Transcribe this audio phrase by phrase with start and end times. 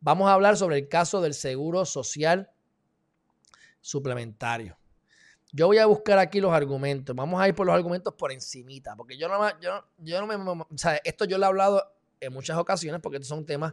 [0.00, 2.50] vamos a hablar sobre el caso del seguro social
[3.80, 4.76] suplementario.
[5.52, 7.14] Yo voy a buscar aquí los argumentos.
[7.16, 10.36] Vamos a ir por los argumentos por encimita, porque yo no, yo, yo no me...
[10.36, 13.72] O sea, esto yo lo he hablado en muchas ocasiones porque estos son temas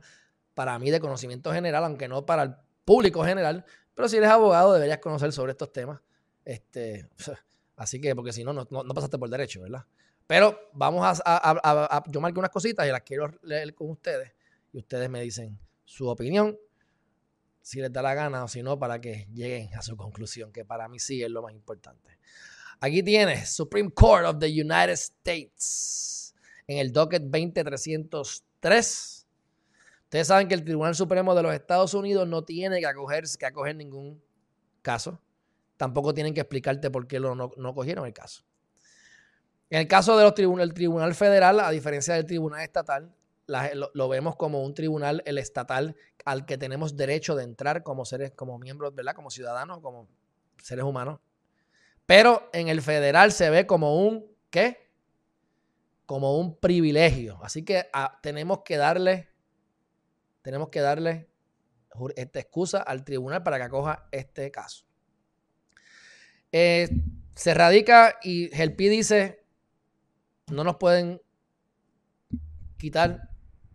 [0.54, 3.64] para mí de conocimiento general, aunque no para el público general,
[3.94, 6.02] pero si eres abogado deberías conocer sobre estos temas.
[6.44, 7.08] Este,
[7.76, 9.86] así que, porque si no, no, no pasaste por derecho, ¿verdad?
[10.26, 14.34] Pero vamos a, a, a, Yo marqué unas cositas y las quiero leer con ustedes.
[14.74, 16.60] Y ustedes me dicen su opinión,
[17.62, 20.66] si les da la gana o si no, para que lleguen a su conclusión, que
[20.66, 22.20] para mí sí es lo más importante.
[22.82, 26.36] Aquí tienes Supreme Court of the United States
[26.68, 29.18] en el docket 20303
[30.04, 33.46] Ustedes saben que el Tribunal Supremo de los Estados Unidos no tiene que, acogerse, que
[33.46, 34.24] acoger ningún
[34.82, 35.22] caso.
[35.76, 38.44] Tampoco tienen que explicarte por qué no, no cogieron el caso.
[39.70, 43.14] En el caso del tribunal, Tribunal Federal, a diferencia del Tribunal Estatal,
[43.48, 48.32] lo, vemos como un tribunal, el estatal, al que tenemos derecho de entrar como seres,
[48.32, 49.16] como miembros, ¿verdad?
[49.16, 50.08] Como ciudadanos, como
[50.62, 51.20] seres humanos.
[52.06, 54.90] Pero en el federal se ve como un, ¿qué?
[56.06, 57.40] Como un privilegio.
[57.42, 59.30] Así que ah, tenemos que darle
[60.48, 61.30] tenemos que darle
[62.16, 64.86] esta excusa al tribunal para que acoja este caso.
[66.54, 66.90] Eh,
[67.36, 69.44] se radica y Gelpi dice,
[70.50, 71.22] no nos pueden
[72.78, 73.30] quitar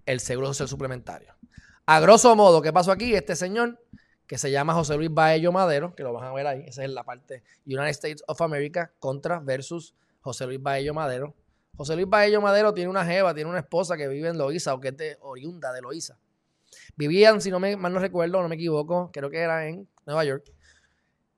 [0.07, 1.35] el seguro social suplementario.
[1.87, 3.15] A grosso modo, ¿qué pasó aquí?
[3.15, 3.81] Este señor,
[4.27, 6.91] que se llama José Luis Baello Madero, que lo van a ver ahí, esa es
[6.91, 11.35] la parte United States of America contra versus José Luis Baello Madero.
[11.77, 14.81] José Luis Baello Madero tiene una jeva, tiene una esposa que vive en Loíza o
[14.81, 16.19] que es oriunda de Loíza.
[16.97, 20.25] Vivían, si no me mal no recuerdo, no me equivoco, creo que era en Nueva
[20.25, 20.53] York.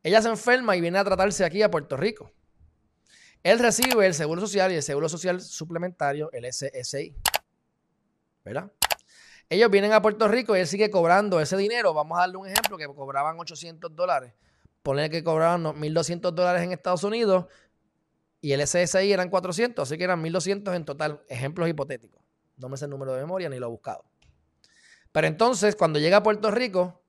[0.03, 2.31] Ella se enferma y viene a tratarse aquí a Puerto Rico.
[3.43, 7.15] Él recibe el seguro social y el seguro social suplementario, el SSI.
[8.45, 8.71] ¿Verdad?
[9.49, 11.95] Ellos vienen a Puerto Rico y él sigue cobrando ese dinero.
[11.95, 14.33] Vamos a darle un ejemplo que cobraban 800 dólares.
[14.83, 17.47] Poner que cobraban 1.200 dólares en Estados Unidos
[18.41, 21.23] y el SSI eran 400, así que eran 1.200 en total.
[21.29, 22.23] Ejemplos hipotéticos.
[22.59, 24.05] No me sé el número de memoria ni lo he buscado.
[25.13, 27.01] Pero entonces, cuando llega a Puerto Rico,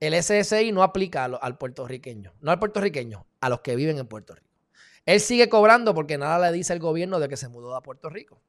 [0.00, 4.34] el SSI no aplica al puertorriqueño, no al puertorriqueño, a los que viven en Puerto
[4.34, 4.48] Rico.
[5.04, 8.08] Él sigue cobrando porque nada le dice al gobierno de que se mudó a Puerto
[8.08, 8.40] Rico.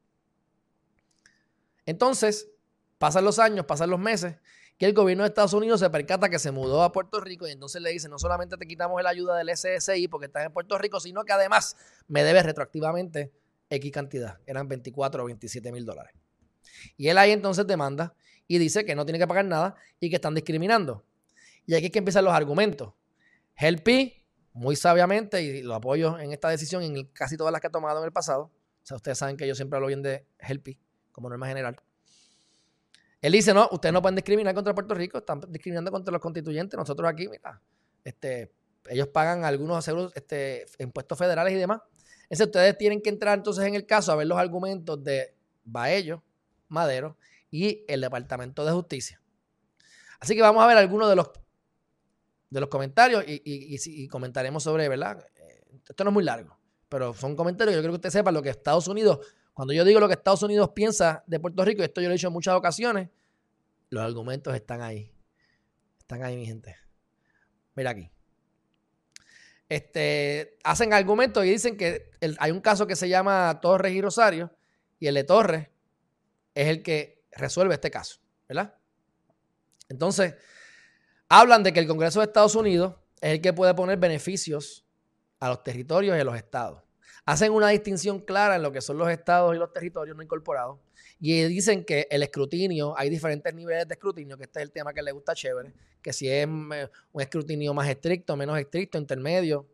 [1.85, 2.49] Entonces,
[2.97, 4.35] pasan los años, pasan los meses,
[4.77, 7.51] que el gobierno de Estados Unidos se percata que se mudó a Puerto Rico y
[7.51, 10.77] entonces le dice, no solamente te quitamos la ayuda del SSI porque estás en Puerto
[10.77, 11.75] Rico, sino que además
[12.07, 13.31] me debes retroactivamente
[13.69, 14.39] X cantidad.
[14.45, 16.13] Eran 24 o 27 mil dólares.
[16.97, 18.15] Y él ahí entonces demanda
[18.47, 21.03] y dice que no tiene que pagar nada y que están discriminando.
[21.65, 22.93] Y aquí que empiezan los argumentos.
[23.55, 27.71] Helpi, muy sabiamente, y lo apoyo en esta decisión en casi todas las que ha
[27.71, 28.45] tomado en el pasado.
[28.45, 30.79] O sea, ustedes saben que yo siempre hablo bien de Helpi
[31.11, 31.77] como norma general.
[33.21, 36.77] Él dice, no, ustedes no pueden discriminar contra Puerto Rico, están discriminando contra los constituyentes.
[36.77, 37.61] Nosotros aquí, mira,
[38.03, 38.51] este,
[38.89, 41.81] ellos pagan algunos este, impuestos federales y demás.
[42.23, 46.23] Entonces, ustedes tienen que entrar entonces en el caso a ver los argumentos de Baello,
[46.67, 47.17] Madero
[47.51, 49.21] y el Departamento de Justicia.
[50.19, 51.29] Así que vamos a ver algunos de los,
[52.49, 55.25] de los comentarios y, comentaremos sobre, ¿verdad?
[55.35, 56.57] Eh, esto no es muy largo,
[56.89, 57.75] pero son comentarios.
[57.75, 59.19] Yo creo que usted sepa lo que Estados Unidos,
[59.53, 62.17] cuando yo digo lo que Estados Unidos piensa de Puerto Rico, esto yo lo he
[62.17, 63.09] dicho en muchas ocasiones,
[63.89, 65.11] los argumentos están ahí.
[65.99, 66.77] Están ahí, mi gente.
[67.75, 68.09] Mira aquí.
[69.67, 74.55] Este, hacen argumentos y dicen que hay un caso que se llama Torres y Rosario,
[74.99, 75.69] y el de Torres
[76.53, 78.75] es el que resuelve este caso, ¿verdad?
[79.87, 80.35] Entonces,
[81.29, 84.85] hablan de que el Congreso de Estados Unidos es el que puede poner beneficios
[85.39, 86.83] a los territorios y a los estados.
[87.31, 90.79] Hacen una distinción clara en lo que son los estados y los territorios no incorporados.
[91.17, 94.91] Y dicen que el escrutinio, hay diferentes niveles de escrutinio, que este es el tema
[94.91, 96.73] que le gusta chévere, que si es mm,
[97.13, 99.65] un escrutinio más estricto, menos estricto, intermedio,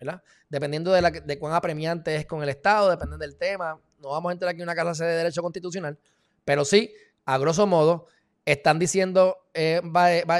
[0.00, 0.24] ¿verdad?
[0.48, 4.30] Dependiendo de, la, de cuán apremiante es con el Estado, depende del tema, no vamos
[4.30, 5.96] a entrar aquí en una clase de derecho constitucional,
[6.44, 6.92] pero sí,
[7.24, 8.08] a grosso modo,
[8.44, 9.80] están diciendo, eh,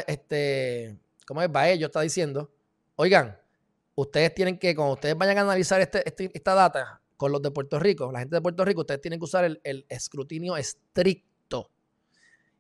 [0.08, 1.52] este, ¿cómo es?
[1.52, 2.50] Baello está diciendo,
[2.96, 3.38] oigan,
[3.94, 7.50] ustedes tienen que, cuando ustedes vayan a analizar este, este, esta data con los de
[7.50, 11.70] Puerto Rico, la gente de Puerto Rico, ustedes tienen que usar el, escrutinio estricto.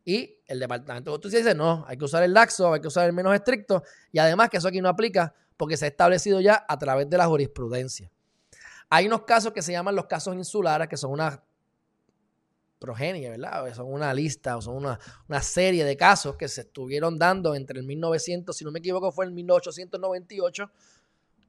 [0.04, 3.06] Y el Departamento de Justicia dice, no, hay que usar el laxo, hay que usar
[3.06, 6.64] el menos estricto, y además que eso aquí no aplica porque se ha establecido ya
[6.68, 8.10] a través de la jurisprudencia.
[8.88, 11.42] Hay unos casos que se llaman los casos insulares, que son una
[12.82, 13.72] progenie, ¿verdad?
[13.74, 14.98] Son una lista o son una,
[15.40, 19.24] serie de casos que se estuvieron dando entre el 1900, si no me equivoco, fue
[19.26, 20.70] en 1898,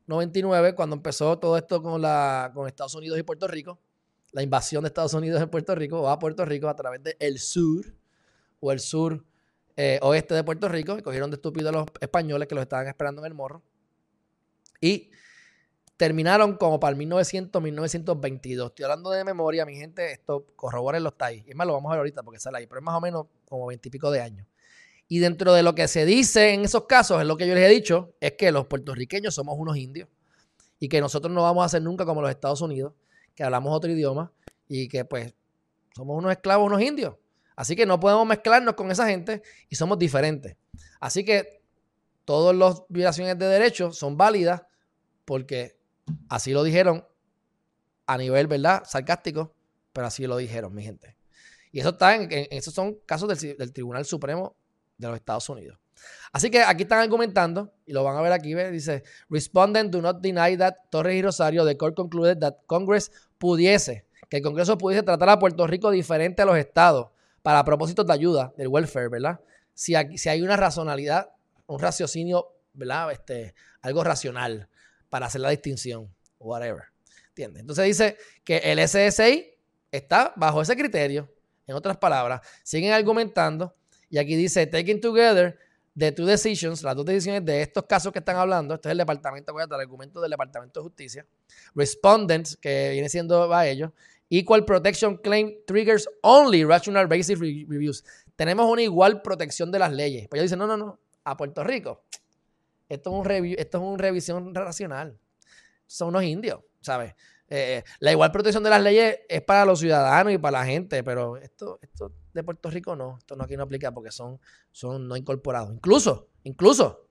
[0.08, 3.80] 99, cuando empezó todo esto con, la, con Estados Unidos y Puerto Rico,
[4.32, 7.16] la invasión de Estados Unidos en Puerto Rico, o a Puerto Rico a través del
[7.20, 7.86] el sur,
[8.60, 9.24] o el sur
[9.76, 12.88] eh, oeste de Puerto Rico y cogieron de estúpidos a los españoles que los estaban
[12.88, 13.64] esperando en el morro.
[14.80, 15.10] Y
[15.98, 18.68] terminaron como para el 1900, 1922.
[18.68, 21.44] Estoy hablando de memoria, mi gente, esto corroboren los ahí.
[21.48, 23.28] Es más, lo vamos a ver ahorita porque sale ahí, pero es más o menos
[23.46, 24.48] como veintipico de años.
[25.08, 27.70] Y dentro de lo que se dice en esos casos, es lo que yo les
[27.70, 30.10] he dicho, es que los puertorriqueños somos unos indios
[30.80, 32.94] y que nosotros no vamos a ser nunca como los Estados Unidos,
[33.36, 34.32] que hablamos otro idioma
[34.68, 35.34] y que pues
[35.96, 37.16] somos unos esclavos, unos indios.
[37.56, 40.56] Así que no podemos mezclarnos con esa gente y somos diferentes.
[41.00, 41.62] Así que
[42.26, 44.64] todas las violaciones de derechos son válidas
[45.26, 45.78] porque
[46.30, 47.06] así lo dijeron
[48.08, 48.84] a nivel, ¿verdad?
[48.86, 49.54] Sarcástico,
[49.94, 51.16] pero así lo dijeron, mi gente.
[51.72, 54.56] Y eso está en, esos son casos del, Tribunal Supremo
[55.08, 55.80] de los Estados Unidos.
[56.32, 60.22] Así que aquí están argumentando, y lo van a ver aquí, dice, respondent do not
[60.22, 65.04] deny that Torres y Rosario, the court concluded that Congress pudiese, que el Congreso pudiese
[65.04, 67.10] tratar a Puerto Rico diferente a los estados
[67.42, 69.40] para propósitos de ayuda, del welfare, ¿verdad?
[69.74, 71.30] Si, si hay una racionalidad,
[71.68, 73.12] un raciocinio, ¿verdad?
[73.12, 74.70] Este, algo racional
[75.10, 76.86] para hacer la distinción, whatever.
[77.30, 77.62] ¿Entiendes?
[77.62, 79.54] Entonces dice que el SSI
[79.92, 81.30] está bajo ese criterio.
[81.66, 83.76] En otras palabras, siguen argumentando
[84.14, 85.58] y aquí dice, taking together
[85.98, 89.00] the two decisions, las dos decisiones de estos casos que están hablando, este es el
[89.00, 91.26] departamento, voy a el argumento del Departamento de Justicia,
[91.74, 93.90] respondents, que viene siendo a ellos,
[94.30, 98.04] equal protection claim triggers only rational basis reviews.
[98.36, 100.28] Tenemos una igual protección de las leyes.
[100.28, 102.04] Pues ellos dicen, no, no, no, a Puerto Rico
[102.88, 105.18] esto es, un esto es una revisión racional.
[105.88, 107.16] Son unos indios, ¿sabes?
[107.50, 111.04] Eh, la igual protección de las leyes es para los ciudadanos y para la gente,
[111.04, 114.40] pero esto, esto de Puerto Rico no, esto no aquí no aplica porque son,
[114.72, 115.72] son no incorporados.
[115.72, 117.08] Incluso, incluso,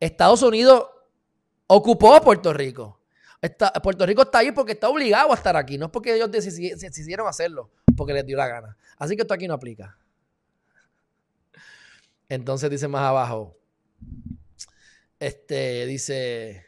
[0.00, 0.86] Estados Unidos
[1.66, 3.00] ocupó a Puerto Rico.
[3.82, 7.28] Puerto Rico está ahí porque está obligado a estar aquí, no es porque ellos decidieron
[7.28, 8.76] hacerlo, porque les dio la gana.
[8.96, 9.98] Así que esto aquí no aplica.
[12.28, 13.54] Entonces dice más abajo,
[15.20, 16.66] este, dice,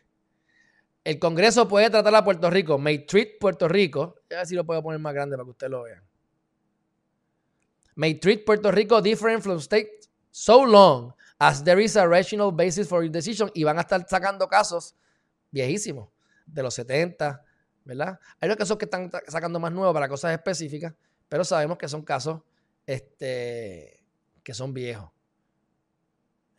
[1.02, 4.66] el Congreso puede tratar a Puerto Rico, may treat Puerto Rico, a ver si lo
[4.66, 6.02] puedo poner más grande para que ustedes lo vean.
[7.96, 12.86] May treat Puerto Rico different from state so long as there is a rational basis
[12.86, 13.50] for your decision.
[13.54, 14.94] Y van a estar sacando casos
[15.50, 16.08] viejísimos,
[16.46, 17.42] de los 70,
[17.84, 18.20] ¿verdad?
[18.40, 20.94] Hay unos casos que están sacando más nuevos para cosas específicas,
[21.28, 22.42] pero sabemos que son casos
[22.84, 24.04] este,
[24.42, 25.10] que son viejos.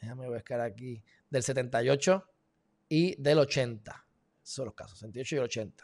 [0.02, 1.04] Déjame buscar aquí.
[1.30, 2.24] Del 78
[2.90, 4.06] y del 80.
[4.44, 5.84] Esos son los casos, 78 y el 80.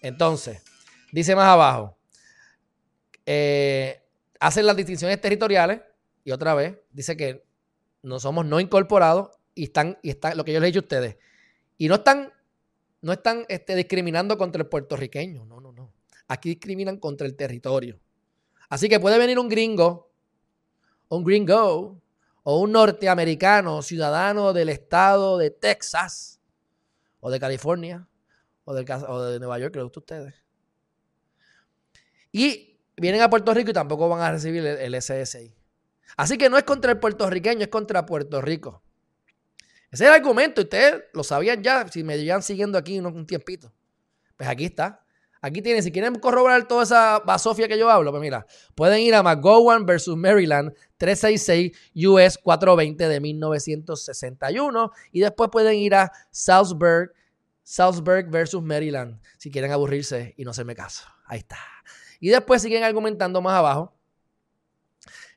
[0.00, 0.62] Entonces,
[1.12, 1.98] dice más abajo,
[3.26, 4.03] eh,
[4.46, 5.80] hacen las distinciones territoriales
[6.22, 7.44] y otra vez dice que
[8.02, 10.82] no somos no incorporados y están, y están lo que yo les he dicho a
[10.82, 11.16] ustedes,
[11.78, 12.30] y no están,
[13.00, 15.92] no están este, discriminando contra el puertorriqueño, no, no, no.
[16.28, 17.98] Aquí discriminan contra el territorio.
[18.68, 20.10] Así que puede venir un gringo,
[21.08, 22.02] un gringo,
[22.42, 26.38] o un norteamericano ciudadano del estado de Texas
[27.20, 28.06] o de California
[28.64, 30.34] o, de Nueva York, que gusta a ustedes.
[32.30, 35.54] Y vienen a Puerto Rico y tampoco van a recibir el, SSI.
[36.16, 38.82] Así que no es contra el puertorriqueño, es contra Puerto Rico.
[39.90, 43.72] Ese es el argumento, ustedes lo sabían ya, si me llevan siguiendo aquí un tiempito.
[44.36, 45.04] Pues aquí está.
[45.44, 49.14] Aquí tienen, si quieren corroborar toda esa basofia que yo hablo, pues mira, pueden ir
[49.14, 57.12] a McGowan versus Maryland 366 US 420 de 1961 y después pueden ir a Salzburg,
[57.62, 61.04] Salzburg versus Maryland si quieren aburrirse y no hacerme caso.
[61.26, 61.58] Ahí está.
[62.20, 63.94] Y después siguen argumentando más abajo.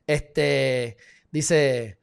[0.06, 0.96] Este
[1.30, 1.98] dice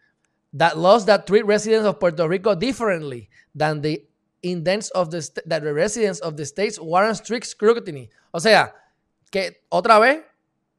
[0.56, 4.08] that laws that treat residents of Puerto Rico differently than the
[4.42, 8.10] indents of the that the residents of the states warrant strict scrutiny.
[8.32, 8.76] O sea,
[9.32, 10.24] que otra vez,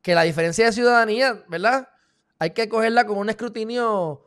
[0.02, 1.88] que la diferencia de ciudadanía, ¿verdad?
[2.38, 4.22] Hay que cogerla con un escrutinio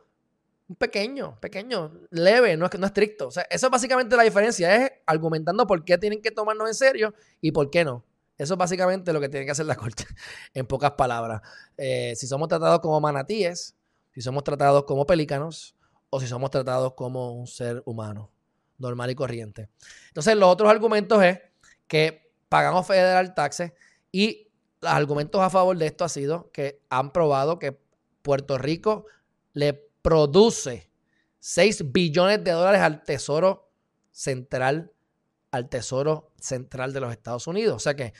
[0.78, 3.28] pequeño, pequeño, leve, no es, no estricto.
[3.28, 6.74] O sea, eso es básicamente la diferencia, es argumentando por qué tienen que tomarnos en
[6.74, 8.04] serio y por qué no.
[8.40, 10.06] Eso es básicamente lo que tiene que hacer la corte,
[10.54, 11.42] en pocas palabras.
[11.76, 13.76] Eh, si somos tratados como manatíes,
[14.14, 15.76] si somos tratados como pelícanos
[16.08, 18.30] o si somos tratados como un ser humano
[18.78, 19.68] normal y corriente.
[20.08, 21.38] Entonces, los otros argumentos es
[21.86, 23.74] que pagamos federal taxes
[24.10, 24.48] y
[24.80, 27.78] los argumentos a favor de esto ha sido que han probado que
[28.22, 29.04] Puerto Rico
[29.52, 30.90] le produce
[31.40, 33.70] 6 billones de dólares al Tesoro
[34.12, 34.92] Central,
[35.50, 37.76] al Tesoro Central de los Estados Unidos.
[37.76, 38.12] O sea que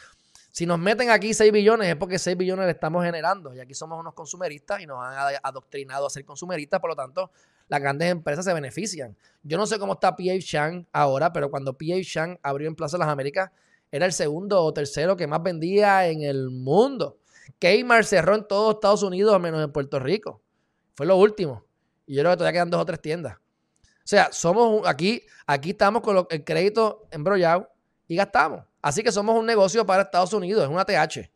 [0.50, 3.54] si nos meten aquí 6 billones es porque 6 billones le estamos generando.
[3.54, 7.30] Y aquí somos unos consumeristas y nos han adoctrinado a ser consumeristas, por lo tanto,
[7.68, 9.16] las grandes empresas se benefician.
[9.44, 10.38] Yo no sé cómo está P.A.
[10.40, 12.02] Chang ahora, pero cuando P.A.
[12.02, 13.50] Chang abrió en Plaza de las Américas,
[13.92, 17.18] era el segundo o tercero que más vendía en el mundo.
[17.60, 20.40] Kmart cerró en todo Estados Unidos, menos en Puerto Rico.
[20.94, 21.64] Fue lo último.
[22.06, 23.36] Y yo creo que todavía quedan dos o tres tiendas.
[24.10, 27.70] O sea, somos aquí, aquí estamos con el crédito embrollado
[28.08, 28.64] y gastamos.
[28.82, 31.30] Así que somos un negocio para Estados Unidos, es una TH.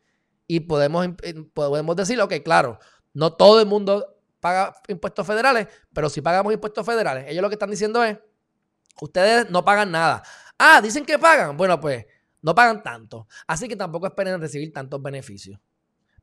[0.45, 1.07] Y podemos,
[1.53, 2.77] podemos decir, ok, claro,
[3.13, 7.55] no todo el mundo paga impuestos federales, pero si pagamos impuestos federales, ellos lo que
[7.55, 8.17] están diciendo es,
[8.99, 10.21] ustedes no pagan nada.
[10.59, 11.55] Ah, dicen que pagan.
[11.55, 12.05] Bueno, pues
[12.41, 13.25] no pagan tanto.
[13.47, 15.61] Así que tampoco esperen recibir tantos beneficios.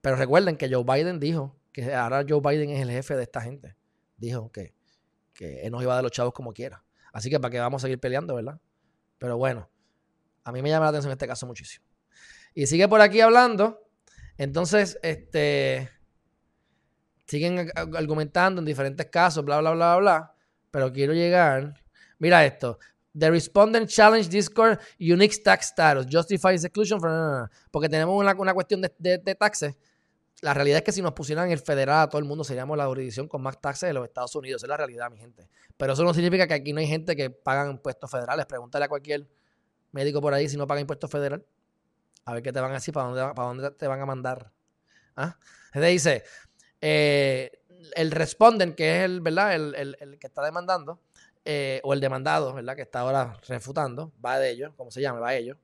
[0.03, 3.41] Pero recuerden que Joe Biden dijo que ahora Joe Biden es el jefe de esta
[3.41, 3.75] gente.
[4.19, 4.75] Dijo que,
[5.33, 6.85] que él nos iba a dar los chavos como quiera.
[7.13, 8.61] Así que para qué vamos a seguir peleando, ¿verdad?
[9.19, 9.69] Pero bueno,
[10.45, 11.87] a mí me llama la atención este caso muchísimo.
[12.55, 13.87] Y sigue por aquí hablando.
[14.37, 15.91] Entonces, este.
[17.27, 20.35] Siguen argumentando en diferentes casos, bla, bla, bla, bla.
[20.71, 21.75] Pero quiero llegar.
[22.19, 22.79] Mira esto.
[23.15, 27.47] The respondent challenge Discord unique tax status justifies exclusion from...
[27.71, 29.77] Porque tenemos una, una cuestión de, de, taxes.
[30.43, 32.87] La realidad es que si nos pusieran el federal a todo el mundo seríamos la
[32.87, 34.63] jurisdicción con más taxes de los Estados Unidos.
[34.63, 35.49] es la realidad, mi gente.
[35.77, 38.45] Pero eso no significa que aquí no hay gente que pagan impuestos federales.
[38.47, 39.27] Pregúntale a cualquier
[39.93, 41.47] médico por ahí si no paga impuestos federal.
[42.25, 44.53] A ver qué te van a decir, para dónde, para dónde te van a mandar.
[45.17, 45.39] ¿Ah?
[45.75, 46.25] dice,
[46.81, 47.63] eh,
[47.95, 49.55] el respondent, que es el, ¿verdad?
[49.55, 51.01] El, el, el que está demandando,
[51.45, 52.77] eh, o el demandado, ¿verdad?
[52.77, 55.59] Que está ahora refutando, va de ellos, como se llama, va de ellos.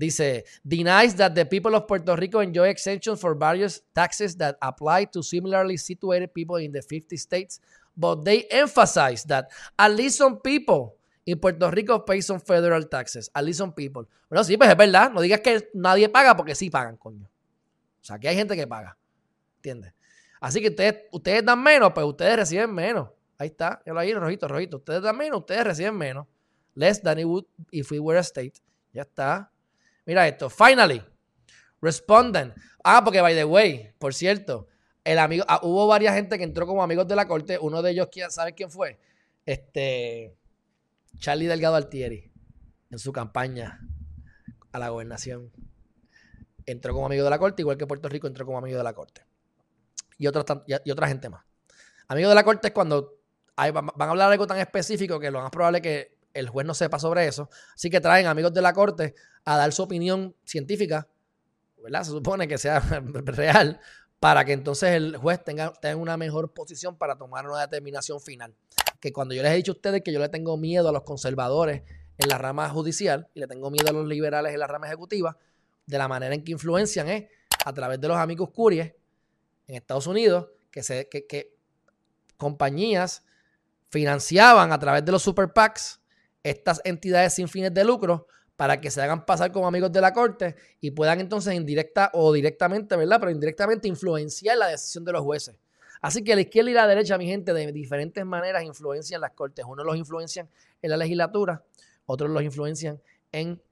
[0.00, 5.04] Dice, denies that the people of Puerto Rico enjoy exemptions for various taxes that apply
[5.12, 7.60] to similarly situated people in the 50 states,
[7.94, 13.30] but they emphasize that at least some people in Puerto Rico pay some federal taxes.
[13.34, 14.08] At least some people.
[14.30, 15.12] Bueno, sí, pues es verdad.
[15.12, 17.26] No digas que nadie paga porque sí pagan, coño.
[18.00, 18.96] O sea, que hay gente que paga.
[19.56, 19.92] ¿Entiendes?
[20.40, 23.10] Así que ustedes, ustedes dan menos, pues ustedes reciben menos.
[23.36, 24.78] Ahí está, ya lo ahí, rojito, rojito.
[24.78, 26.26] Ustedes dan menos, ustedes reciben menos.
[26.74, 28.54] Less than it would if we were a state.
[28.94, 29.50] Ya está.
[30.10, 30.50] Mira esto.
[30.50, 31.00] Finally,
[31.80, 32.52] respondent.
[32.82, 34.66] Ah, porque by the way, por cierto,
[35.04, 37.60] el amigo, ah, hubo varias gente que entró como amigos de la corte.
[37.60, 38.98] Uno de ellos, ¿sabes quién fue?
[39.46, 40.36] Este,
[41.20, 42.28] Charlie Delgado Altieri,
[42.90, 43.78] en su campaña
[44.72, 45.52] a la gobernación.
[46.66, 48.94] Entró como amigo de la corte, igual que Puerto Rico entró como amigo de la
[48.94, 49.24] corte.
[50.18, 51.44] Y otra, y otra gente más.
[52.08, 53.20] Amigo de la corte es cuando
[53.56, 56.98] van, a hablar algo tan específico que lo más probable que el juez no sepa
[56.98, 57.48] sobre eso.
[57.74, 61.08] Así que traen amigos de la corte a dar su opinión científica,
[61.82, 62.02] ¿verdad?
[62.04, 62.80] Se supone que sea
[63.24, 63.80] real,
[64.18, 68.54] para que entonces el juez tenga, tenga una mejor posición para tomar una determinación final.
[69.00, 71.02] Que cuando yo les he dicho a ustedes que yo le tengo miedo a los
[71.02, 71.82] conservadores
[72.18, 75.38] en la rama judicial y le tengo miedo a los liberales en la rama ejecutiva,
[75.86, 77.28] de la manera en que influencian es
[77.64, 78.94] a través de los amigos curies
[79.66, 81.56] en Estados Unidos, que, se, que, que
[82.36, 83.24] compañías
[83.88, 85.99] financiaban a través de los super PACs
[86.42, 90.12] estas entidades sin fines de lucro para que se hagan pasar como amigos de la
[90.12, 93.18] corte y puedan entonces indirecta o directamente, ¿verdad?
[93.18, 95.56] Pero indirectamente influenciar la decisión de los jueces.
[96.02, 99.64] Así que la izquierda y la derecha, mi gente, de diferentes maneras influencian las cortes.
[99.66, 100.48] Unos los influencian
[100.82, 101.62] en la legislatura,
[102.06, 103.00] otros los influencian
[103.32, 103.62] en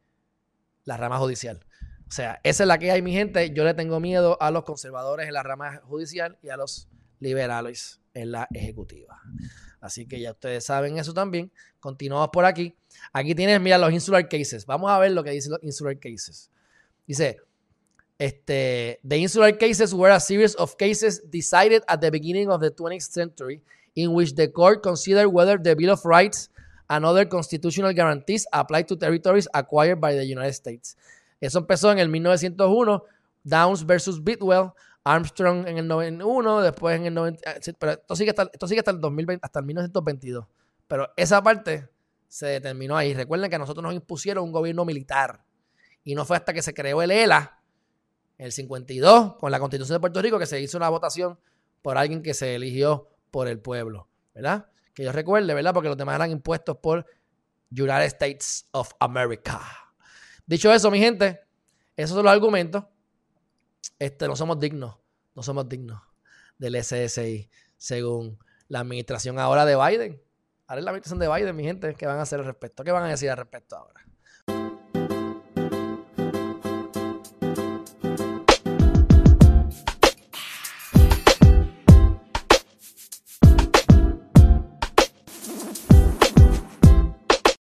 [0.85, 1.61] la rama judicial.
[2.09, 3.51] O sea, esa es la que hay, mi gente.
[3.53, 6.89] Yo le tengo miedo a los conservadores en la rama judicial y a los
[7.21, 9.21] liberales en la ejecutiva.
[9.81, 11.51] Así que ya ustedes saben eso también.
[11.81, 12.75] Continuamos por aquí.
[13.13, 14.67] Aquí tienes, mira, los insular cases.
[14.67, 16.51] Vamos a ver lo que dicen los insular cases.
[17.07, 17.39] Dice,
[18.19, 22.71] este, the insular cases were a series of cases decided at the beginning of the
[22.71, 23.63] 20th century
[23.95, 26.51] in which the court considered whether the Bill of Rights
[26.89, 30.97] and other constitutional guarantees apply to territories acquired by the United States.
[31.41, 33.03] Eso empezó en el 1901,
[33.49, 34.71] Downs versus Bidwell,
[35.05, 38.81] Armstrong en el 91, después en el 90, eh, pero esto sigue hasta, esto sigue
[38.81, 40.47] hasta el 2020, hasta el 1922.
[40.87, 41.89] Pero esa parte
[42.29, 43.15] se determinó ahí.
[43.15, 45.45] Recuerden que a nosotros nos impusieron un gobierno militar.
[46.05, 47.61] Y no fue hasta que se creó el ELA,
[48.37, 51.39] en el 52, con la Constitución de Puerto Rico, que se hizo una votación
[51.83, 54.09] por alguien que se eligió por el pueblo.
[54.35, 54.69] ¿Verdad?
[54.95, 55.75] Que yo recuerde, ¿verdad?
[55.75, 57.05] Porque los demás eran impuestos por
[57.71, 59.61] United States of America.
[60.47, 61.41] Dicho eso, mi gente,
[61.97, 62.85] esos son los argumentos
[63.99, 64.97] este, no somos dignos,
[65.35, 66.01] no somos dignos
[66.59, 70.23] del SSI, según la administración ahora de Biden.
[70.67, 72.85] Ahora es la administración de Biden, mi gente, ¿qué van a hacer al respecto?
[72.85, 74.05] ¿Qué van a decir al respecto ahora?